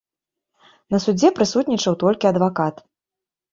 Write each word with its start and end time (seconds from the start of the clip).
На 0.95 1.01
судзе 1.05 1.31
прысутнічаў 1.41 1.93
толькі 2.07 2.33
адвакат. 2.33 2.75